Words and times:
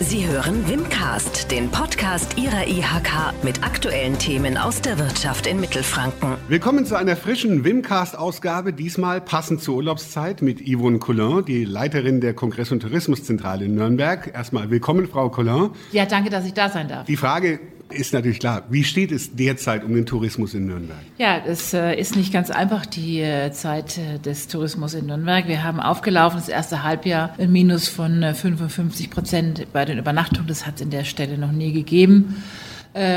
Sie 0.00 0.24
hören 0.24 0.68
Wimcast, 0.68 1.50
den 1.50 1.72
Podcast 1.72 2.38
Ihrer 2.38 2.68
IHK 2.68 3.34
mit 3.42 3.64
aktuellen 3.64 4.16
Themen 4.16 4.56
aus 4.56 4.80
der 4.80 4.96
Wirtschaft 4.96 5.48
in 5.48 5.58
Mittelfranken. 5.58 6.36
Willkommen 6.46 6.86
zu 6.86 6.94
einer 6.94 7.16
frischen 7.16 7.64
Wimcast-Ausgabe, 7.64 8.72
diesmal 8.72 9.20
passend 9.20 9.60
zur 9.60 9.74
Urlaubszeit 9.74 10.40
mit 10.40 10.60
Yvonne 10.60 11.00
Collin, 11.00 11.44
die 11.44 11.64
Leiterin 11.64 12.20
der 12.20 12.32
Kongress- 12.32 12.70
und 12.70 12.78
Tourismuszentrale 12.80 13.64
in 13.64 13.74
Nürnberg. 13.74 14.30
Erstmal 14.32 14.70
willkommen, 14.70 15.08
Frau 15.08 15.30
Collin. 15.30 15.70
Ja, 15.90 16.06
danke, 16.06 16.30
dass 16.30 16.46
ich 16.46 16.54
da 16.54 16.68
sein 16.68 16.86
darf. 16.86 17.04
Die 17.06 17.16
Frage 17.16 17.58
ist 17.90 18.12
natürlich 18.12 18.38
klar. 18.38 18.64
Wie 18.68 18.84
steht 18.84 19.12
es 19.12 19.34
derzeit 19.34 19.84
um 19.84 19.94
den 19.94 20.06
Tourismus 20.06 20.54
in 20.54 20.66
Nürnberg? 20.66 20.98
Ja, 21.16 21.38
es 21.46 21.72
äh, 21.72 21.94
ist 21.94 22.16
nicht 22.16 22.32
ganz 22.32 22.50
einfach, 22.50 22.86
die 22.86 23.20
äh, 23.20 23.50
Zeit 23.52 23.98
äh, 23.98 24.18
des 24.18 24.48
Tourismus 24.48 24.94
in 24.94 25.06
Nürnberg. 25.06 25.48
Wir 25.48 25.64
haben 25.64 25.80
aufgelaufen, 25.80 26.38
das 26.38 26.48
erste 26.48 26.82
Halbjahr, 26.82 27.34
ein 27.38 27.50
Minus 27.50 27.88
von 27.88 28.34
55 28.34 29.10
Prozent 29.10 29.72
bei 29.72 29.84
den 29.84 29.98
Übernachtungen. 29.98 30.48
Das 30.48 30.66
hat 30.66 30.76
es 30.76 30.80
in 30.82 30.90
der 30.90 31.04
Stelle 31.04 31.38
noch 31.38 31.52
nie 31.52 31.72
gegeben. 31.72 32.42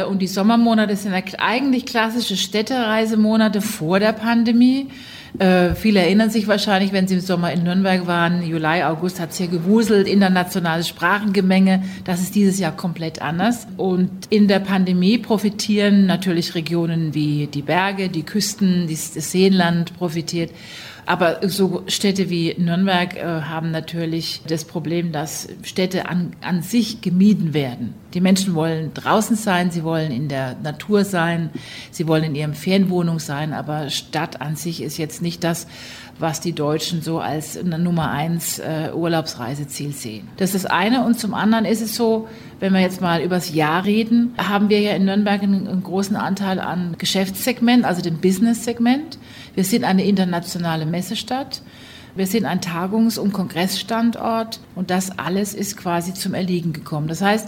Und 0.10 0.20
die 0.20 0.28
Sommermonate 0.28 0.96
sind 0.96 1.14
eigentlich 1.14 1.86
klassische 1.86 2.36
Städtereisemonate 2.36 3.62
vor 3.62 4.00
der 4.00 4.12
Pandemie. 4.12 4.90
Äh, 5.40 5.76
viele 5.76 6.02
erinnern 6.02 6.30
sich 6.30 6.48
wahrscheinlich, 6.48 6.92
wenn 6.92 7.08
sie 7.08 7.16
im 7.16 7.22
Sommer 7.22 7.52
in 7.52 7.64
Nürnberg 7.64 8.06
waren, 8.06 8.44
Juli, 8.44 8.84
August 8.84 9.20
hat 9.20 9.32
es 9.32 9.38
hier 9.38 9.48
gewuselt, 9.48 10.08
internationales 10.08 10.88
Sprachengemenge. 10.88 11.84
Das 12.04 12.22
ist 12.22 12.36
dieses 12.36 12.60
Jahr 12.60 12.76
komplett 12.76 13.22
anders. 13.22 13.68
Und 13.78 14.10
in 14.30 14.48
der 14.48 14.60
Pandemie 14.60 15.18
profitieren 15.18 16.06
natürlich 16.06 16.56
Regionen 16.56 17.14
wie 17.14 17.48
die 17.48 17.62
Berge, 17.62 18.10
die 18.10 18.24
Küsten, 18.24 18.88
das 18.90 19.14
Seenland 19.14 19.98
profitiert. 19.98 20.52
Aber 21.06 21.40
so 21.50 21.84
Städte 21.88 22.30
wie 22.30 22.56
Nürnberg 22.58 23.16
äh, 23.16 23.24
haben 23.24 23.72
natürlich 23.72 24.42
das 24.48 24.66
Problem, 24.66 25.12
dass 25.12 25.48
Städte 25.64 26.08
an, 26.08 26.34
an 26.42 26.62
sich 26.62 27.02
gemieden 27.02 27.54
werden. 27.54 27.96
Die 28.14 28.22
Menschen 28.22 28.56
wollen 28.56 28.94
draußen 28.94 29.36
sein, 29.36 29.72
sie 29.72 29.84
wollen 29.84 30.12
in 30.12 30.28
der 30.28 30.56
Natur 30.62 31.04
sein, 31.04 31.50
sie 31.92 32.08
wollen 32.08 32.24
in 32.24 32.36
ihrem 32.36 32.54
Ferienwohnung 32.54 33.20
sein, 33.20 33.54
aber 33.54 33.90
Stadt 33.90 34.42
an 34.42 34.56
sich 34.56 34.82
ist 34.82 34.98
jetzt 34.98 35.21
nicht 35.22 35.44
das, 35.44 35.68
was 36.20 36.40
die 36.40 36.54
Deutschen 36.54 37.02
so 37.02 37.20
als 37.20 37.62
Nummer 37.64 38.12
eins 38.12 38.60
äh, 38.60 38.92
Urlaubsreiseziel 38.94 39.92
sehen. 39.92 40.28
Das 40.38 40.54
ist 40.54 40.66
das 40.66 40.72
eine. 40.72 41.04
Und 41.04 41.20
zum 41.20 41.34
anderen 41.34 41.66
ist 41.66 41.82
es 41.82 41.96
so, 41.96 42.28
wenn 42.60 42.74
wir 42.74 42.80
jetzt 42.80 43.02
mal 43.02 43.22
übers 43.22 43.54
Jahr 43.54 43.86
reden, 43.86 44.34
haben 44.38 44.70
wir 44.70 44.80
ja 44.80 44.94
in 44.94 45.06
Nürnberg 45.06 45.42
einen, 45.42 45.68
einen 45.68 45.84
großen 45.84 46.16
Anteil 46.16 46.60
an 46.60 46.96
Geschäftssegment, 46.98 47.86
also 47.86 48.02
dem 48.02 48.18
Business-Segment. 48.18 49.18
Wir 49.56 49.64
sind 49.64 49.84
eine 49.84 50.06
internationale 50.06 50.86
Messestadt. 50.86 51.62
Wir 52.16 52.28
sind 52.28 52.46
ein 52.46 52.60
Tagungs- 52.60 53.18
und 53.18 53.32
Kongressstandort 53.32 54.60
und 54.76 54.90
das 54.90 55.18
alles 55.18 55.54
ist 55.54 55.78
quasi 55.78 56.14
zum 56.14 56.34
Erliegen 56.34 56.74
gekommen. 56.74 57.08
Das 57.08 57.22
heißt, 57.22 57.48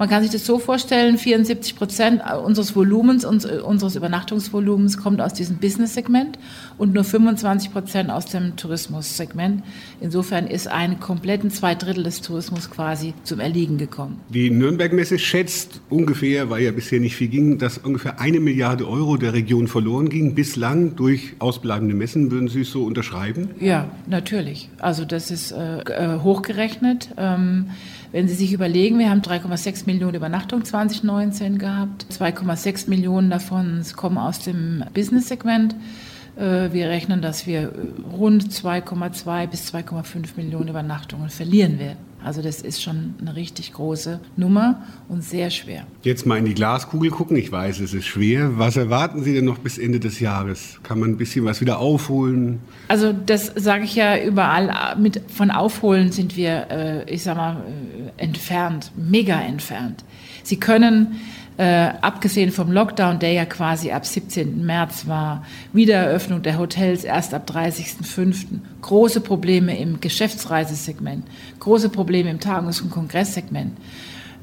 man 0.00 0.08
kann 0.08 0.22
sich 0.22 0.32
das 0.32 0.46
so 0.46 0.58
vorstellen, 0.58 1.18
74 1.18 1.76
Prozent 1.76 2.22
unseres 2.42 2.74
Volumens, 2.74 3.22
unseres 3.26 3.96
Übernachtungsvolumens 3.96 4.96
kommt 4.96 5.20
aus 5.20 5.34
diesem 5.34 5.58
Business-Segment 5.58 6.38
und 6.78 6.94
nur 6.94 7.04
25 7.04 7.70
Prozent 7.70 8.10
aus 8.10 8.24
dem 8.24 8.56
Tourismus-Segment. 8.56 9.62
Insofern 10.00 10.46
ist 10.46 10.68
ein 10.68 11.00
kompletten 11.00 11.50
zwei 11.50 11.74
Drittel 11.74 12.04
des 12.04 12.22
Tourismus 12.22 12.70
quasi 12.70 13.12
zum 13.24 13.40
Erliegen 13.40 13.76
gekommen. 13.76 14.18
Die 14.30 14.48
Nürnberg-Messe 14.48 15.18
schätzt 15.18 15.82
ungefähr, 15.90 16.48
weil 16.48 16.62
ja 16.62 16.72
bisher 16.72 16.98
nicht 16.98 17.14
viel 17.14 17.28
ging, 17.28 17.58
dass 17.58 17.76
ungefähr 17.76 18.18
eine 18.18 18.40
Milliarde 18.40 18.88
Euro 18.88 19.18
der 19.18 19.34
Region 19.34 19.68
verloren 19.68 20.08
ging. 20.08 20.34
Bislang 20.34 20.96
durch 20.96 21.34
ausbleibende 21.40 21.94
Messen. 21.94 22.30
Würden 22.30 22.48
Sie 22.48 22.62
es 22.62 22.70
so 22.70 22.84
unterschreiben? 22.84 23.50
Ja, 23.60 23.90
natürlich. 24.06 24.70
Also 24.78 25.04
das 25.04 25.30
ist 25.30 25.52
äh, 25.52 25.80
äh 25.80 26.20
hochgerechnet. 26.20 27.10
Ähm, 27.18 27.66
wenn 28.12 28.26
Sie 28.26 28.34
sich 28.34 28.52
überlegen, 28.52 28.98
wir 28.98 29.10
haben 29.10 29.20
3,6 29.20 29.86
Millionen 29.94 30.14
Übernachtungen 30.14 30.64
2019 30.64 31.58
gehabt. 31.58 32.06
2,6 32.10 32.88
Millionen 32.88 33.30
davon 33.30 33.84
kommen 33.96 34.18
aus 34.18 34.40
dem 34.40 34.84
Business-Segment. 34.94 35.74
Äh, 36.36 36.72
wir 36.72 36.88
rechnen, 36.88 37.22
dass 37.22 37.46
wir 37.46 37.72
rund 38.12 38.44
2,2 38.50 39.46
bis 39.46 39.72
2,5 39.72 40.36
Millionen 40.36 40.68
Übernachtungen 40.68 41.28
verlieren 41.28 41.78
werden. 41.78 42.09
Also 42.24 42.42
das 42.42 42.60
ist 42.60 42.82
schon 42.82 43.14
eine 43.20 43.34
richtig 43.34 43.72
große 43.72 44.20
Nummer 44.36 44.82
und 45.08 45.24
sehr 45.24 45.50
schwer. 45.50 45.86
Jetzt 46.02 46.26
mal 46.26 46.38
in 46.38 46.44
die 46.44 46.54
Glaskugel 46.54 47.10
gucken. 47.10 47.36
Ich 47.36 47.50
weiß, 47.50 47.80
es 47.80 47.94
ist 47.94 48.06
schwer. 48.06 48.58
Was 48.58 48.76
erwarten 48.76 49.22
Sie 49.22 49.34
denn 49.34 49.44
noch 49.44 49.58
bis 49.58 49.78
Ende 49.78 50.00
des 50.00 50.20
Jahres? 50.20 50.80
Kann 50.82 51.00
man 51.00 51.10
ein 51.10 51.16
bisschen 51.16 51.44
was 51.44 51.60
wieder 51.60 51.78
aufholen? 51.78 52.60
Also 52.88 53.12
das 53.12 53.46
sage 53.56 53.84
ich 53.84 53.94
ja 53.94 54.22
überall. 54.22 54.96
Mit, 54.98 55.22
von 55.28 55.50
Aufholen 55.50 56.12
sind 56.12 56.36
wir, 56.36 56.66
äh, 56.70 57.12
ich 57.12 57.22
sag 57.22 57.36
mal, 57.36 57.56
äh, 58.18 58.22
entfernt, 58.22 58.92
mega 58.96 59.40
entfernt. 59.40 60.04
Sie 60.42 60.58
können 60.58 61.20
äh, 61.56 61.90
abgesehen 62.00 62.52
vom 62.52 62.72
Lockdown, 62.72 63.18
der 63.18 63.32
ja 63.32 63.44
quasi 63.44 63.90
ab 63.90 64.06
17. 64.06 64.64
März 64.64 65.06
war, 65.06 65.44
Wiedereröffnung 65.72 66.42
der 66.42 66.58
Hotels 66.58 67.04
erst 67.04 67.34
ab 67.34 67.50
30.05., 67.50 68.58
große 68.80 69.20
Probleme 69.20 69.78
im 69.78 70.00
Geschäftsreisesegment, 70.00 71.26
große 71.58 71.90
Probleme 71.90 72.30
im 72.30 72.40
Tagungs- 72.40 72.80
und 72.80 72.90
Kongresssegment. 72.90 73.76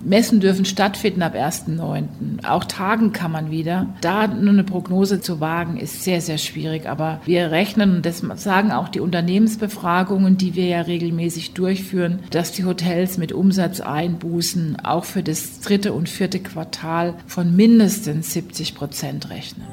Messen 0.04 0.40
dürfen 0.40 0.66
stattfinden 0.66 1.22
ab 1.22 1.36
1.9. 1.36 2.46
Auch 2.46 2.64
tagen 2.64 3.14
kann 3.14 3.32
man 3.32 3.52
wieder. 3.52 3.88
Da 4.02 4.28
nur 4.28 4.54
eine 4.54 4.64
Prognose 4.64 5.22
zu 5.22 5.40
wagen, 5.40 5.78
ist 5.78 6.04
sehr, 6.04 6.22
sehr 6.22 6.38
schwierig. 6.38 6.88
Aber 6.88 7.22
wir 7.26 7.52
rechnen, 7.52 7.98
und 7.98 8.06
das 8.06 8.24
sagen 8.36 8.72
auch 8.72 8.90
die 8.90 9.00
Unternehmensbefragungen, 9.00 10.38
die 10.38 10.56
wir 10.56 10.66
ja 10.66 10.82
regelmäßig 10.82 11.54
durchführen, 11.54 12.20
dass 12.30 12.52
die 12.52 12.66
Hotels 12.66 13.18
mit 13.18 13.32
Umsatzeinbußen 13.32 14.78
auch 14.84 15.06
für 15.06 15.24
das 15.24 15.60
dritte 15.62 15.94
und 15.94 16.10
vierte 16.10 16.40
Quartal 16.40 17.16
von 17.26 17.56
mindestens 17.56 18.34
70 18.34 18.76
Prozent 18.76 19.30
rechnen. 19.30 19.66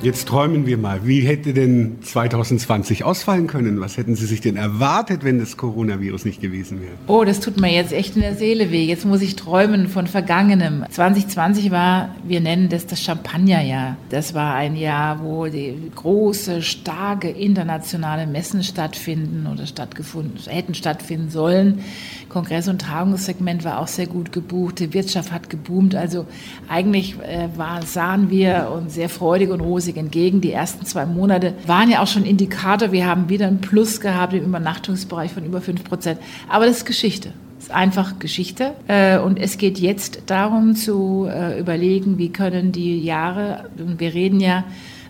Jetzt 0.00 0.28
träumen 0.28 0.64
wir 0.64 0.78
mal. 0.78 1.00
Wie 1.06 1.22
hätte 1.22 1.52
denn 1.52 1.98
2020 2.02 3.02
ausfallen 3.02 3.48
können? 3.48 3.80
Was 3.80 3.96
hätten 3.96 4.14
Sie 4.14 4.26
sich 4.26 4.40
denn 4.40 4.54
erwartet, 4.54 5.24
wenn 5.24 5.40
das 5.40 5.56
Coronavirus 5.56 6.24
nicht 6.24 6.40
gewesen 6.40 6.80
wäre? 6.80 6.92
Oh, 7.08 7.24
das 7.24 7.40
tut 7.40 7.60
mir 7.60 7.72
jetzt 7.72 7.92
echt 7.92 8.14
in 8.14 8.22
der 8.22 8.36
Seele 8.36 8.70
weh. 8.70 8.84
Jetzt 8.84 9.04
muss 9.04 9.22
ich 9.22 9.34
träumen 9.34 9.88
von 9.88 10.06
Vergangenem. 10.06 10.84
2020 10.88 11.72
war, 11.72 12.14
wir 12.22 12.40
nennen 12.40 12.68
das 12.68 12.86
das 12.86 13.02
Champagnerjahr. 13.02 13.96
Das 14.10 14.34
war 14.34 14.54
ein 14.54 14.76
Jahr, 14.76 15.20
wo 15.20 15.46
die 15.46 15.74
große, 15.96 16.62
starke 16.62 17.28
internationale 17.28 18.28
Messen 18.28 18.62
stattfinden 18.62 19.48
oder 19.52 19.66
stattgefunden, 19.66 20.38
hätten 20.46 20.74
stattfinden 20.74 21.30
sollen. 21.30 21.80
Kongress- 22.28 22.68
und 22.68 22.82
Tagungssegment 22.82 23.64
war 23.64 23.80
auch 23.80 23.88
sehr 23.88 24.06
gut 24.06 24.30
gebucht. 24.30 24.78
Die 24.78 24.94
Wirtschaft 24.94 25.32
hat 25.32 25.50
geboomt. 25.50 25.96
Also 25.96 26.26
eigentlich 26.68 27.16
äh, 27.18 27.48
war, 27.56 27.82
sahen 27.82 28.30
wir 28.30 28.70
uns 28.72 28.94
sehr 28.94 29.08
freudig 29.08 29.50
und 29.50 29.60
rosig 29.60 29.87
entgegen. 29.96 30.40
Die 30.40 30.52
ersten 30.52 30.84
zwei 30.86 31.06
Monate 31.06 31.54
waren 31.66 31.90
ja 31.90 32.02
auch 32.02 32.06
schon 32.06 32.24
Indikator. 32.24 32.92
Wir 32.92 33.06
haben 33.06 33.28
wieder 33.28 33.46
ein 33.46 33.60
Plus 33.60 34.00
gehabt 34.00 34.34
im 34.34 34.44
Übernachtungsbereich 34.44 35.32
von 35.32 35.44
über 35.44 35.60
fünf 35.60 35.84
Prozent. 35.84 36.20
Aber 36.48 36.66
das 36.66 36.78
ist 36.78 36.84
Geschichte 36.84 37.32
ist 37.58 37.72
einfach 37.72 38.20
Geschichte. 38.20 38.74
Äh, 38.86 39.18
und 39.18 39.38
es 39.38 39.58
geht 39.58 39.78
jetzt 39.78 40.22
darum 40.26 40.76
zu 40.76 41.26
äh, 41.28 41.58
überlegen, 41.58 42.16
wie 42.16 42.30
können 42.30 42.70
die 42.70 43.00
Jahre, 43.00 43.68
wir 43.76 44.14
reden 44.14 44.38
ja, 44.40 44.64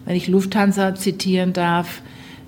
wenn 0.07 0.17
ich 0.17 0.29
Lufthansa 0.29 0.95
zitieren 0.95 1.53
darf, 1.53 2.01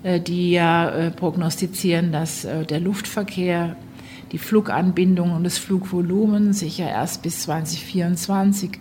die 0.03 0.49
ja 0.49 1.11
prognostizieren, 1.15 2.11
dass 2.11 2.41
der 2.41 2.79
Luftverkehr 2.79 3.75
die 4.31 4.37
Fluganbindung 4.37 5.31
und 5.31 5.43
das 5.43 5.59
Flugvolumen 5.59 6.53
sich 6.53 6.77
ja 6.77 6.87
erst 6.87 7.21
bis 7.21 7.41
2024 7.43 8.71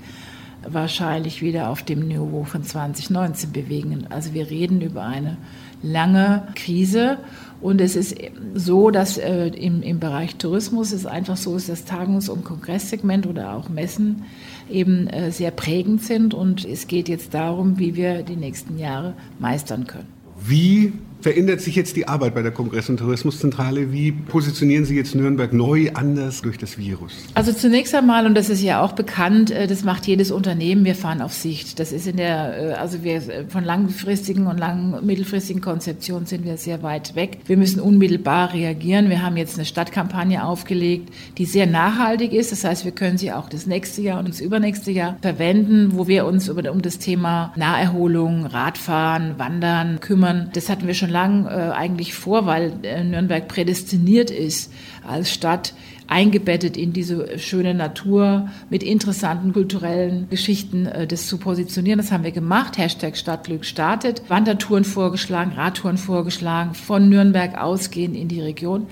wahrscheinlich 0.69 1.43
wieder 1.43 1.69
auf 1.71 1.82
dem 1.82 2.06
Niveau 2.06 2.44
von 2.44 2.62
2019 2.62 3.53
bewegen. 3.53 4.06
Also 4.10 4.34
wir 4.34 4.50
reden 4.50 4.81
über 4.81 5.04
eine 5.04 5.37
lange 5.82 6.47
Krise 6.54 7.19
und 7.60 7.81
es 7.81 7.97
ist 7.97 8.16
so, 8.54 8.91
dass 8.91 9.19
äh, 9.19 9.49
im, 9.49 9.82
im 9.82 10.00
Bereich 10.00 10.37
Tourismus 10.37 10.93
es 10.93 11.06
einfach 11.06 11.37
so 11.37 11.56
ist, 11.56 11.69
dass 11.69 11.87
Tagungs- 11.87 12.29
und 12.29 12.44
Kongresssegment 12.44 13.26
oder 13.26 13.55
auch 13.55 13.69
Messen 13.69 14.25
eben 14.70 15.06
äh, 15.08 15.31
sehr 15.31 15.50
prägend 15.50 16.02
sind 16.02 16.34
und 16.34 16.64
es 16.64 16.87
geht 16.87 17.08
jetzt 17.08 17.34
darum, 17.34 17.79
wie 17.79 17.96
wir 17.96 18.23
die 18.23 18.37
nächsten 18.37 18.79
Jahre 18.79 19.14
meistern 19.38 19.87
können. 19.87 20.08
Wie 20.43 20.93
verändert 21.20 21.61
sich 21.61 21.76
jetzt 21.76 21.96
die 21.96 22.08
Arbeit 22.08 22.34
bei 22.34 22.43
der 22.43 22.52
Kongress- 22.52 22.88
und 22.88 22.99
Tourismuszentrale? 22.99 23.93
Wie 23.93 24.12
positionieren 24.12 24.84
Sie 24.84 24.96
jetzt 24.96 25.14
Nürnberg 25.14 25.52
neu 25.52 25.90
anders 25.94 26.43
durch 26.43 26.58
das 26.58 26.78
Virus? 26.78 27.12
Also 27.34 27.52
zunächst 27.52 27.94
einmal, 27.94 28.26
und 28.26 28.34
das 28.34 28.49
ist 28.49 28.62
ja 28.62 28.82
auch 28.82 28.93
bekannt, 28.93 29.50
äh, 29.50 29.67
das 29.67 29.84
macht 29.84 30.06
jedes 30.06 30.31
Unternehmen, 30.31 30.84
wir 30.84 30.94
fahren 30.94 31.22
auf 31.22 31.32
Sicht. 31.32 31.78
Das 31.78 31.93
ist 31.93 32.06
in 32.06 32.17
der, 32.17 32.70
äh, 32.70 32.72
also 32.75 33.02
wir 33.02 33.17
äh, 33.17 33.44
von 33.49 33.64
langfristigen 33.64 34.46
und 34.46 34.58
lang, 34.58 35.05
mittelfristigen 35.05 35.61
Konzeptionen 35.61 36.26
sind 36.26 36.44
wir 36.44 36.56
sehr 36.56 36.82
weit 36.82 37.14
weg. 37.14 37.38
Wir 37.46 37.56
müssen 37.56 37.81
unmittelbar 37.81 38.52
reagieren. 38.52 39.08
Wir 39.08 39.22
haben 39.22 39.37
jetzt 39.37 39.56
eine 39.56 39.64
Stadtkampagne 39.64 40.44
aufgelegt, 40.44 41.12
die 41.38 41.44
sehr 41.44 41.67
nachhaltig 41.67 42.32
ist. 42.32 42.52
Das 42.52 42.64
heißt, 42.64 42.84
wir 42.84 42.93
können 42.93 43.19
sie 43.19 43.32
auch 43.32 43.49
das 43.49 43.67
nächste 43.67 44.02
Jahr 44.02 44.19
und 44.19 44.28
das 44.28 44.40
übernächste 44.40 44.90
Jahr 44.90 45.17
verwenden, 45.20 45.93
wo 45.94 46.08
wir 46.08 46.26
uns 46.26 46.49
um 46.49 46.82
das 46.82 46.99
Thema 46.99 47.52
Naherholung, 47.56 48.46
Radfahren, 48.46 49.38
Wandern 49.38 50.00
kümmern. 50.00 50.50
Das 50.55 50.69
hatten 50.69 50.87
wir 50.87 50.94
schon 50.94 51.09
lange 51.10 51.50
äh, 51.50 51.72
eigentlich 51.72 52.14
vor, 52.14 52.46
weil 52.46 52.72
äh, 52.82 53.04
Nürnberg 53.04 53.46
prädestiniert 53.48 54.30
ist 54.30 54.72
als 55.06 55.32
Stadt, 55.32 55.74
eingebettet 56.06 56.76
in 56.76 56.92
diese 56.92 57.38
schöne 57.38 57.72
Natur 57.72 58.48
mit 58.68 58.82
interessanten 58.82 59.52
kulturellen 59.52 60.28
Geschichten 60.28 60.86
äh, 60.86 61.06
das 61.06 61.26
zu 61.26 61.38
positionieren. 61.38 61.98
Das 61.98 62.10
haben 62.10 62.24
wir 62.24 62.32
gemacht. 62.32 62.78
Hashtag 62.78 63.16
Stadtglück 63.16 63.64
startet. 63.64 64.22
Wandertouren 64.28 64.84
vorgeschlagen, 64.84 65.52
Radtouren 65.52 65.98
vorgeschlagen, 65.98 66.74
von 66.74 67.08
Nürnberg 67.08 67.56
ausgehend 67.60 68.16
in 68.16 68.28
die 68.28 68.40
Region. 68.40 68.86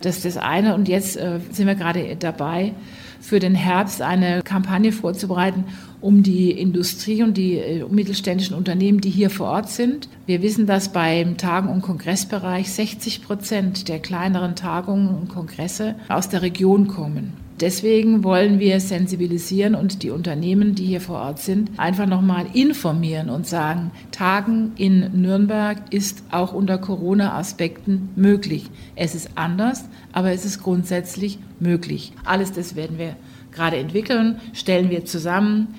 Das 0.00 0.16
ist 0.16 0.24
das 0.24 0.36
eine. 0.36 0.74
Und 0.74 0.88
jetzt 0.88 1.16
äh, 1.16 1.40
sind 1.50 1.66
wir 1.66 1.74
gerade 1.74 2.16
dabei, 2.16 2.72
für 3.20 3.38
den 3.38 3.54
Herbst 3.54 4.02
eine 4.02 4.42
Kampagne 4.42 4.92
vorzubereiten, 4.92 5.64
um 6.00 6.22
die 6.22 6.50
Industrie 6.50 7.22
und 7.22 7.36
die 7.36 7.56
äh, 7.58 7.84
mittelständischen 7.88 8.56
Unternehmen, 8.56 9.00
die 9.00 9.10
hier 9.10 9.30
vor 9.30 9.48
Ort 9.48 9.68
sind. 9.68 10.08
Wir 10.26 10.42
wissen, 10.42 10.66
dass 10.66 10.92
beim 10.92 11.36
Tagen- 11.36 11.68
und 11.68 11.82
Kongressbereich 11.82 12.70
60 12.72 13.22
Prozent 13.22 13.88
der 13.88 13.98
kleineren 13.98 14.56
Tagungen 14.56 15.14
und 15.14 15.28
Kongresse 15.28 15.96
aus 16.08 16.28
der 16.28 16.42
Region 16.42 16.88
kommen. 16.88 17.34
Deswegen 17.60 18.24
wollen 18.24 18.58
wir 18.58 18.80
sensibilisieren 18.80 19.74
und 19.74 20.02
die 20.02 20.08
Unternehmen, 20.08 20.74
die 20.74 20.86
hier 20.86 21.02
vor 21.02 21.18
Ort 21.18 21.40
sind, 21.40 21.78
einfach 21.78 22.06
nochmal 22.06 22.46
informieren 22.54 23.28
und 23.28 23.46
sagen, 23.46 23.90
Tagen 24.12 24.72
in 24.76 25.20
Nürnberg 25.20 25.78
ist 25.90 26.22
auch 26.30 26.54
unter 26.54 26.78
Corona-Aspekten 26.78 28.08
möglich. 28.16 28.70
Es 28.96 29.14
ist 29.14 29.32
anders, 29.34 29.84
aber 30.12 30.32
es 30.32 30.46
ist 30.46 30.62
grundsätzlich 30.62 31.38
möglich. 31.58 32.14
Alles 32.24 32.50
das 32.52 32.76
werden 32.76 32.96
wir 32.96 33.16
gerade 33.52 33.76
entwickeln, 33.76 34.40
stellen 34.54 34.88
wir 34.88 35.04
zusammen. 35.04 35.74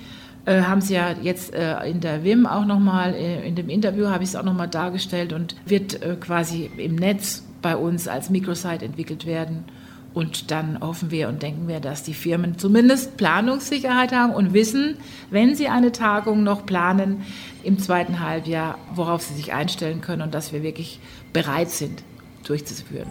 Äh, 0.45 0.61
haben 0.61 0.81
Sie 0.81 0.93
ja 0.93 1.15
jetzt 1.19 1.53
äh, 1.53 1.83
in 1.89 1.99
der 1.99 2.23
WIM 2.23 2.45
auch 2.45 2.65
nochmal, 2.65 3.15
äh, 3.15 3.47
in 3.47 3.55
dem 3.55 3.69
Interview 3.69 4.07
habe 4.07 4.23
ich 4.23 4.29
es 4.29 4.35
auch 4.35 4.43
nochmal 4.43 4.67
dargestellt 4.67 5.33
und 5.33 5.55
wird 5.65 6.01
äh, 6.03 6.15
quasi 6.19 6.69
im 6.77 6.95
Netz 6.95 7.43
bei 7.63 7.75
uns 7.75 8.07
als 8.07 8.29
Microsite 8.29 8.85
entwickelt 8.85 9.25
werden. 9.25 9.65
Und 10.13 10.51
dann 10.51 10.79
hoffen 10.81 11.09
wir 11.09 11.29
und 11.29 11.41
denken 11.41 11.67
wir, 11.67 11.79
dass 11.79 12.03
die 12.03 12.13
Firmen 12.13 12.57
zumindest 12.57 13.15
Planungssicherheit 13.15 14.11
haben 14.11 14.33
und 14.33 14.53
wissen, 14.53 14.97
wenn 15.29 15.55
sie 15.55 15.69
eine 15.69 15.91
Tagung 15.93 16.43
noch 16.43 16.65
planen 16.65 17.23
im 17.63 17.79
zweiten 17.79 18.19
Halbjahr, 18.19 18.77
worauf 18.93 19.21
sie 19.21 19.35
sich 19.35 19.53
einstellen 19.53 20.01
können 20.01 20.21
und 20.21 20.33
dass 20.33 20.51
wir 20.51 20.63
wirklich 20.63 20.99
bereit 21.31 21.69
sind, 21.69 22.03
durchzuführen. 22.43 23.07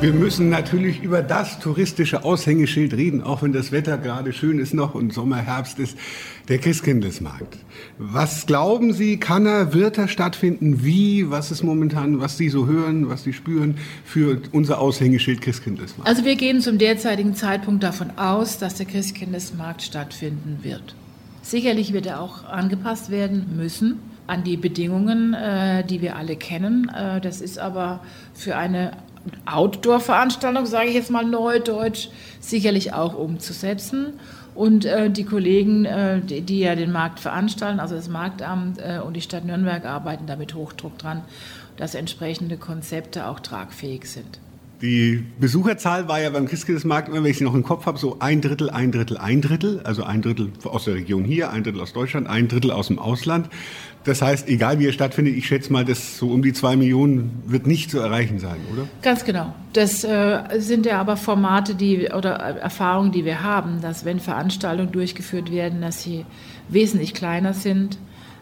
Wir 0.00 0.14
müssen 0.14 0.48
natürlich 0.48 1.02
über 1.02 1.20
das 1.20 1.58
touristische 1.58 2.24
Aushängeschild 2.24 2.94
reden, 2.94 3.22
auch 3.22 3.42
wenn 3.42 3.52
das 3.52 3.70
Wetter 3.70 3.98
gerade 3.98 4.32
schön 4.32 4.58
ist 4.58 4.72
noch 4.72 4.94
und 4.94 5.12
Sommer, 5.12 5.36
Herbst 5.36 5.78
ist, 5.78 5.94
der 6.48 6.56
Christkindlesmarkt. 6.56 7.58
Was 7.98 8.46
glauben 8.46 8.94
Sie, 8.94 9.18
kann 9.18 9.44
er, 9.44 9.74
wird 9.74 9.98
er 9.98 10.08
stattfinden? 10.08 10.82
Wie? 10.82 11.30
Was 11.30 11.50
ist 11.50 11.62
momentan, 11.62 12.18
was 12.18 12.38
Sie 12.38 12.48
so 12.48 12.66
hören, 12.66 13.10
was 13.10 13.24
Sie 13.24 13.34
spüren 13.34 13.76
für 14.02 14.40
unser 14.52 14.80
Aushängeschild 14.80 15.42
Christkindlesmarkt? 15.42 16.08
Also 16.08 16.24
wir 16.24 16.36
gehen 16.36 16.62
zum 16.62 16.78
derzeitigen 16.78 17.34
Zeitpunkt 17.34 17.82
davon 17.82 18.12
aus, 18.16 18.56
dass 18.56 18.76
der 18.76 18.86
Christkindlesmarkt 18.86 19.82
stattfinden 19.82 20.60
wird. 20.62 20.94
Sicherlich 21.42 21.92
wird 21.92 22.06
er 22.06 22.22
auch 22.22 22.44
angepasst 22.44 23.10
werden 23.10 23.54
müssen 23.54 23.98
an 24.26 24.44
die 24.44 24.56
Bedingungen, 24.56 25.34
äh, 25.34 25.84
die 25.84 26.00
wir 26.00 26.16
alle 26.16 26.36
kennen. 26.36 26.88
Äh, 26.88 27.20
das 27.20 27.42
ist 27.42 27.58
aber 27.58 28.00
für 28.32 28.56
eine 28.56 28.92
Outdoor-Veranstaltung, 29.46 30.66
sage 30.66 30.88
ich 30.88 30.94
jetzt 30.94 31.10
mal 31.10 31.24
neudeutsch, 31.24 32.08
sicherlich 32.40 32.92
auch 32.92 33.14
umzusetzen. 33.14 34.14
Und 34.54 34.84
äh, 34.84 35.10
die 35.10 35.24
Kollegen, 35.24 35.84
äh, 35.84 36.20
die, 36.20 36.40
die, 36.40 36.60
ja 36.60 36.74
den 36.74 36.92
Markt 36.92 37.20
veranstalten, 37.20 37.80
also 37.80 37.94
das 37.94 38.08
Marktamt 38.08 38.78
äh, 38.78 38.98
und 38.98 39.14
die 39.14 39.20
Stadt 39.20 39.44
Nürnberg, 39.44 39.84
arbeiten 39.84 40.26
da 40.26 40.36
mit 40.36 40.54
Hochdruck 40.54 40.98
dran, 40.98 41.22
dass 41.76 41.94
entsprechende 41.94 42.56
Konzepte 42.56 43.26
auch 43.26 43.40
tragfähig 43.40 44.06
sind. 44.06 44.40
Die 44.82 45.22
Besucherzahl 45.38 46.08
war 46.08 46.20
ja 46.22 46.30
beim 46.30 46.46
Christkindlesmarkt, 46.46 47.12
wenn 47.12 47.24
ich 47.26 47.36
sie 47.38 47.44
noch 47.44 47.54
im 47.54 47.62
Kopf 47.62 47.84
habe, 47.84 47.98
so 47.98 48.16
ein 48.20 48.40
Drittel, 48.40 48.70
ein 48.70 48.92
Drittel, 48.92 49.18
ein 49.18 49.42
Drittel. 49.42 49.80
Also 49.84 50.04
ein 50.04 50.22
Drittel 50.22 50.52
aus 50.64 50.84
der 50.84 50.94
Region 50.94 51.24
hier, 51.24 51.50
ein 51.50 51.64
Drittel 51.64 51.80
aus 51.80 51.92
Deutschland, 51.92 52.26
ein 52.28 52.48
Drittel 52.48 52.70
aus 52.70 52.86
dem 52.86 52.98
Ausland. 52.98 53.50
Das 54.04 54.22
heißt, 54.22 54.48
egal 54.48 54.78
wie 54.78 54.86
er 54.86 54.92
stattfindet, 54.92 55.36
ich 55.36 55.46
schätze 55.46 55.70
mal, 55.70 55.84
dass 55.84 56.16
so 56.16 56.28
um 56.28 56.42
die 56.42 56.54
zwei 56.54 56.76
Millionen 56.76 57.42
wird 57.44 57.66
nicht 57.66 57.90
zu 57.90 57.98
erreichen 57.98 58.38
sein, 58.38 58.56
oder? 58.72 58.88
Ganz 59.02 59.26
genau. 59.26 59.54
Das 59.74 60.02
äh, 60.04 60.40
sind 60.56 60.86
ja 60.86 60.98
aber 60.98 61.18
Formate, 61.18 61.74
die 61.74 62.08
oder 62.08 62.30
Erfahrungen, 62.30 63.12
die 63.12 63.26
wir 63.26 63.42
haben, 63.42 63.82
dass 63.82 64.06
wenn 64.06 64.18
Veranstaltungen 64.18 64.92
durchgeführt 64.92 65.52
werden, 65.52 65.82
dass 65.82 66.02
sie 66.02 66.24
wesentlich 66.70 67.12
kleiner 67.12 67.52
sind, 67.52 67.98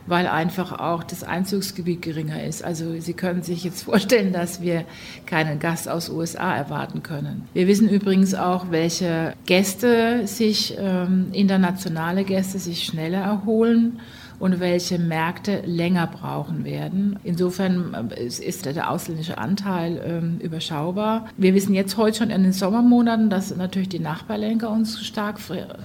weil 0.08 0.26
einfach 0.26 0.78
auch 0.78 1.04
das 1.04 1.22
Einzugsgebiet 1.22 2.02
geringer 2.02 2.42
ist. 2.42 2.64
Also 2.64 2.98
Sie 3.00 3.14
können 3.14 3.42
sich 3.42 3.64
jetzt 3.64 3.82
vorstellen, 3.84 4.32
dass 4.32 4.60
wir 4.62 4.84
keinen 5.26 5.58
Gast 5.58 5.88
aus 5.88 6.08
USA 6.08 6.54
erwarten 6.56 7.02
können. 7.02 7.48
Wir 7.54 7.66
wissen 7.66 7.88
übrigens 7.88 8.34
auch, 8.34 8.70
welche 8.70 9.34
Gäste 9.46 10.26
sich, 10.26 10.76
ähm, 10.78 11.28
internationale 11.32 12.24
Gäste 12.24 12.58
sich 12.58 12.84
schneller 12.84 13.20
erholen 13.20 14.00
und 14.38 14.60
welche 14.60 14.98
Märkte 14.98 15.62
länger 15.64 16.06
brauchen 16.06 16.64
werden. 16.64 17.18
Insofern 17.24 18.10
äh, 18.10 18.24
ist 18.24 18.64
der 18.66 18.90
ausländische 18.90 19.38
Anteil 19.38 20.00
ähm, 20.04 20.38
überschaubar. 20.40 21.28
Wir 21.36 21.54
wissen 21.54 21.74
jetzt 21.74 21.96
heute 21.96 22.18
schon 22.18 22.30
in 22.30 22.42
den 22.42 22.52
Sommermonaten, 22.52 23.30
dass 23.30 23.54
natürlich 23.54 23.88
die 23.88 23.98
Nachbarlenker 23.98 24.70
uns 24.70 25.04
stark, 25.04 25.38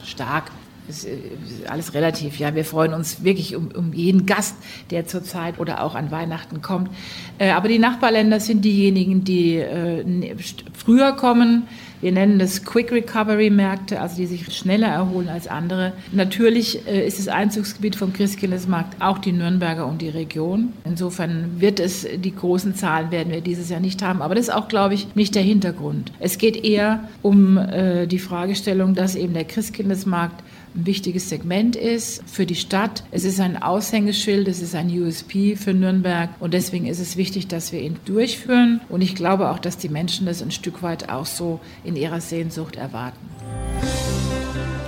stark 0.04 0.52
ist 0.88 1.08
alles 1.68 1.94
relativ. 1.94 2.38
Ja, 2.40 2.56
wir 2.56 2.66
freuen 2.66 2.94
uns 2.94 3.24
wirklich 3.24 3.56
um, 3.56 3.70
um 3.76 3.94
jeden 3.94 4.26
Gast, 4.26 4.56
der 4.92 5.06
zurzeit 5.06 5.60
oder 5.60 5.84
auch 5.84 5.96
an 5.96 6.12
Weihnachten 6.12 6.62
kommt. 6.62 6.90
Äh, 7.38 7.52
aber 7.52 7.68
die 7.68 7.80
Nachbarländer 7.80 8.40
sind 8.40 8.64
diejenigen, 8.66 9.24
die 9.24 9.58
äh, 9.58 10.36
früher 10.74 11.14
kommen. 11.14 11.68
Wir 12.04 12.12
nennen 12.12 12.38
das 12.38 12.66
Quick 12.66 12.92
Recovery 12.92 13.50
Märkte, 13.50 14.02
also 14.02 14.18
die 14.18 14.26
sich 14.26 14.54
schneller 14.54 14.90
erholen 14.90 15.30
als 15.30 15.48
andere. 15.48 15.94
Natürlich 16.12 16.86
äh, 16.86 17.08
ist 17.08 17.18
das 17.18 17.30
Einzugsgebiet 17.30 17.96
vom 17.96 18.12
Christkindlesmarkt 18.12 19.02
auch 19.02 19.20
die 19.20 19.32
Nürnberger 19.32 19.88
und 19.88 20.02
die 20.02 20.10
Region. 20.10 20.74
Insofern 20.84 21.62
wird 21.62 21.80
es, 21.80 22.06
die 22.18 22.36
großen 22.36 22.76
Zahlen 22.76 23.10
werden 23.12 23.32
wir 23.32 23.40
dieses 23.40 23.70
Jahr 23.70 23.80
nicht 23.80 24.02
haben. 24.02 24.22
Aber 24.22 24.36
das 24.36 24.50
ist 24.50 24.54
auch, 24.54 24.68
glaube 24.68 24.96
ich, 24.96 25.16
nicht 25.16 25.34
der 25.34 25.44
Hintergrund. 25.44 26.12
Es 26.20 26.38
geht 26.38 26.66
eher 26.66 27.08
um 27.22 27.58
äh, 27.58 28.06
die 28.06 28.20
Fragestellung, 28.20 28.96
dass 28.96 29.16
eben 29.16 29.34
der 29.34 29.46
Christkindlesmarkt 29.46 30.44
ein 30.76 30.86
wichtiges 30.86 31.30
Segment 31.30 31.76
ist 31.76 32.24
für 32.28 32.46
die 32.46 32.56
Stadt. 32.56 33.04
Es 33.12 33.24
ist 33.24 33.40
ein 33.40 33.62
Aushängeschild, 33.62 34.48
es 34.48 34.62
ist 34.62 34.76
ein 34.76 34.90
USP 34.90 35.56
für 35.56 35.74
Nürnberg 35.74 36.30
und 36.40 36.54
deswegen 36.54 36.86
ist 36.86 37.00
es 37.00 37.18
wichtig, 37.18 37.48
dass 37.48 37.72
wir 37.72 37.82
ihn 37.82 37.98
durchführen. 38.06 38.82
Und 38.90 39.02
ich 39.02 39.16
glaube 39.16 39.50
auch, 39.52 39.60
dass 39.60 39.78
die 39.78 39.90
Menschen 39.90 40.26
das 40.26 40.42
ein 40.42 40.52
Stück 40.52 40.82
weit 40.82 41.10
auch 41.10 41.26
so 41.26 41.60
in 41.84 41.96
ihrer 41.96 42.22
Sehnsucht 42.22 42.76
erwarten. 42.76 43.33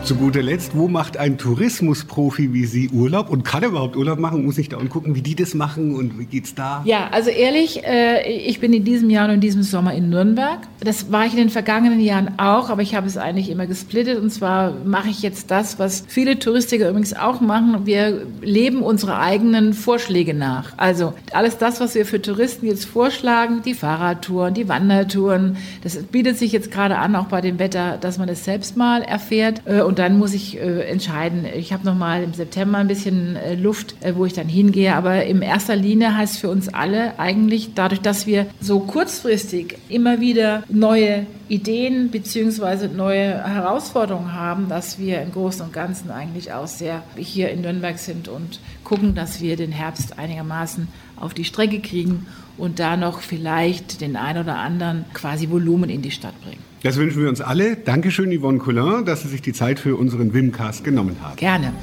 Zu 0.05 0.13
guter 0.13 0.43
Letzt, 0.43 0.77
wo 0.77 0.87
macht 0.87 1.17
ein 1.17 1.39
Tourismusprofi 1.39 2.53
wie 2.53 2.65
Sie 2.65 2.89
Urlaub 2.89 3.31
und 3.31 3.43
kann 3.43 3.63
er 3.63 3.69
überhaupt 3.69 3.97
Urlaub 3.97 4.19
machen? 4.19 4.45
Muss 4.45 4.59
ich 4.59 4.69
da 4.69 4.77
und 4.77 4.91
gucken, 4.91 5.15
wie 5.15 5.23
die 5.23 5.33
das 5.33 5.55
machen 5.55 5.95
und 5.95 6.19
wie 6.19 6.25
geht's 6.25 6.53
da? 6.53 6.83
Ja, 6.85 7.07
also 7.09 7.31
ehrlich, 7.31 7.83
äh, 7.83 8.21
ich 8.31 8.59
bin 8.59 8.71
in 8.71 8.83
diesem 8.83 9.09
Jahr 9.09 9.27
und 9.27 9.33
in 9.33 9.41
diesem 9.41 9.63
Sommer 9.63 9.95
in 9.95 10.11
Nürnberg. 10.11 10.59
Das 10.79 11.11
war 11.11 11.25
ich 11.25 11.31
in 11.31 11.39
den 11.39 11.49
vergangenen 11.49 11.99
Jahren 11.99 12.37
auch, 12.37 12.69
aber 12.69 12.83
ich 12.83 12.93
habe 12.93 13.07
es 13.07 13.17
eigentlich 13.17 13.49
immer 13.49 13.65
gesplittet 13.65 14.21
und 14.21 14.29
zwar 14.29 14.73
mache 14.85 15.09
ich 15.09 15.23
jetzt 15.23 15.49
das, 15.49 15.79
was 15.79 16.03
viele 16.07 16.37
Touristiker 16.37 16.87
übrigens 16.87 17.15
auch 17.15 17.41
machen. 17.41 17.87
Wir 17.87 18.27
leben 18.43 18.83
unsere 18.83 19.17
eigenen 19.17 19.73
Vorschläge 19.73 20.35
nach. 20.35 20.73
Also 20.77 21.15
alles 21.31 21.57
das, 21.57 21.79
was 21.79 21.95
wir 21.95 22.05
für 22.05 22.21
Touristen 22.21 22.67
jetzt 22.67 22.85
vorschlagen, 22.85 23.63
die 23.65 23.73
Fahrradtouren, 23.73 24.53
die 24.53 24.69
Wandertouren, 24.69 25.57
das 25.81 25.97
bietet 25.97 26.37
sich 26.37 26.51
jetzt 26.51 26.69
gerade 26.69 26.99
an, 26.99 27.15
auch 27.15 27.25
bei 27.25 27.41
dem 27.41 27.57
Wetter, 27.57 27.97
dass 27.99 28.19
man 28.19 28.29
es 28.29 28.35
das 28.35 28.45
selbst 28.45 28.77
mal 28.77 29.01
erfährt. 29.01 29.63
Äh, 29.65 29.81
und 29.95 29.99
dann 29.99 30.17
muss 30.17 30.33
ich 30.33 30.57
äh, 30.57 30.81
entscheiden. 30.89 31.45
Ich 31.45 31.71
habe 31.71 31.85
noch 31.85 31.95
mal 31.95 32.21
im 32.21 32.33
September 32.33 32.79
ein 32.79 32.89
bisschen 32.89 33.37
äh, 33.37 33.55
Luft, 33.55 33.95
äh, 34.01 34.13
wo 34.13 34.25
ich 34.25 34.33
dann 34.33 34.49
hingehe. 34.49 34.93
Aber 34.93 35.23
in 35.23 35.41
erster 35.41 35.77
Linie 35.77 36.17
heißt 36.17 36.37
für 36.37 36.49
uns 36.49 36.67
alle 36.67 37.17
eigentlich, 37.17 37.75
dadurch, 37.75 38.01
dass 38.01 38.27
wir 38.27 38.45
so 38.59 38.81
kurzfristig 38.81 39.77
immer 39.87 40.19
wieder 40.19 40.63
neue 40.67 41.27
Ideen 41.47 42.11
beziehungsweise 42.11 42.89
neue 42.89 43.41
Herausforderungen 43.47 44.33
haben, 44.33 44.67
dass 44.67 44.99
wir 44.99 45.21
im 45.21 45.31
Großen 45.31 45.61
und 45.61 45.71
Ganzen 45.71 46.11
eigentlich 46.11 46.51
auch 46.51 46.67
sehr 46.67 47.01
hier 47.15 47.51
in 47.51 47.61
Nürnberg 47.61 47.97
sind 47.97 48.27
und 48.27 48.59
gucken, 48.83 49.15
dass 49.15 49.39
wir 49.39 49.55
den 49.55 49.71
Herbst 49.71 50.19
einigermaßen 50.19 50.89
auf 51.15 51.33
die 51.33 51.45
Strecke 51.45 51.79
kriegen 51.79 52.27
und 52.57 52.79
da 52.79 52.97
noch 52.97 53.21
vielleicht 53.21 54.01
den 54.01 54.17
ein 54.17 54.37
oder 54.37 54.57
anderen 54.57 55.05
quasi 55.13 55.49
Volumen 55.49 55.89
in 55.89 56.01
die 56.01 56.11
Stadt 56.11 56.33
bringen. 56.41 56.74
Das 56.85 56.97
wünschen 56.97 57.23
wir 57.23 57.29
uns 57.29 57.41
alle. 57.41 57.77
Dankeschön, 57.77 58.31
Yvonne 58.31 58.59
Collin, 58.59 59.05
dass 59.05 59.23
Sie 59.23 59.27
sich 59.27 59.41
die 59.41 59.53
Zeit 59.53 59.79
für 59.79 59.95
unseren 59.95 60.35
Wimcast 60.35 60.83
genommen 60.83 61.17
haben. 61.19 61.35
Gerne. 61.35 61.73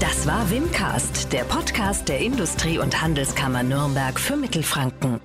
Das 0.00 0.26
war 0.26 0.50
Wimcast, 0.50 1.32
der 1.32 1.44
Podcast 1.44 2.08
der 2.08 2.18
Industrie- 2.18 2.80
und 2.80 3.00
Handelskammer 3.00 3.62
Nürnberg 3.62 4.18
für 4.18 4.36
Mittelfranken. 4.36 5.20